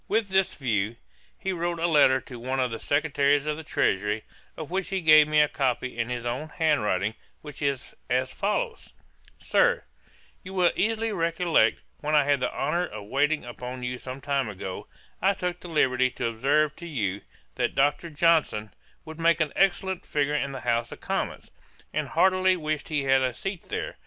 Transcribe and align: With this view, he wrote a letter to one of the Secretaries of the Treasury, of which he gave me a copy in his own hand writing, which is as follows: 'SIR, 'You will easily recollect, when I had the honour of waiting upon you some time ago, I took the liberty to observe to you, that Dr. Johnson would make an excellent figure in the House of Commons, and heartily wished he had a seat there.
With 0.07 0.29
this 0.29 0.55
view, 0.55 0.95
he 1.37 1.53
wrote 1.53 1.77
a 1.77 1.85
letter 1.85 2.19
to 2.21 2.39
one 2.39 2.59
of 2.59 2.71
the 2.71 2.79
Secretaries 2.79 3.45
of 3.45 3.55
the 3.55 3.63
Treasury, 3.63 4.23
of 4.57 4.71
which 4.71 4.89
he 4.89 4.99
gave 4.99 5.27
me 5.27 5.39
a 5.41 5.47
copy 5.47 5.95
in 5.95 6.09
his 6.09 6.25
own 6.25 6.49
hand 6.49 6.81
writing, 6.81 7.13
which 7.43 7.61
is 7.61 7.93
as 8.09 8.31
follows: 8.31 8.93
'SIR, 9.37 9.83
'You 10.43 10.55
will 10.55 10.71
easily 10.75 11.11
recollect, 11.11 11.83
when 11.99 12.15
I 12.15 12.23
had 12.23 12.39
the 12.39 12.51
honour 12.51 12.87
of 12.87 13.09
waiting 13.09 13.45
upon 13.45 13.83
you 13.83 13.99
some 13.99 14.21
time 14.21 14.49
ago, 14.49 14.87
I 15.21 15.35
took 15.35 15.59
the 15.59 15.67
liberty 15.67 16.09
to 16.09 16.25
observe 16.25 16.75
to 16.77 16.87
you, 16.87 17.21
that 17.53 17.75
Dr. 17.75 18.09
Johnson 18.09 18.73
would 19.05 19.19
make 19.19 19.39
an 19.39 19.53
excellent 19.55 20.07
figure 20.07 20.33
in 20.33 20.51
the 20.51 20.61
House 20.61 20.91
of 20.91 20.99
Commons, 20.99 21.51
and 21.93 22.07
heartily 22.07 22.57
wished 22.57 22.89
he 22.89 23.03
had 23.03 23.21
a 23.21 23.35
seat 23.35 23.65
there. 23.69 23.97